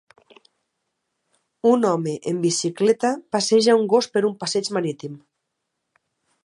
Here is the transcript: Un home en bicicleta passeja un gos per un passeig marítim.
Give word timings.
Un 1.71 1.85
home 1.89 2.13
en 2.31 2.39
bicicleta 2.47 3.13
passeja 3.37 3.77
un 3.83 3.87
gos 3.95 4.09
per 4.15 4.27
un 4.33 4.35
passeig 4.45 4.75
marítim. 4.79 5.23